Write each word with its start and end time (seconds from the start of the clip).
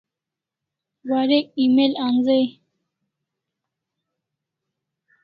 Warek 1.09 1.45
email 1.63 1.93
anzai 2.05 2.45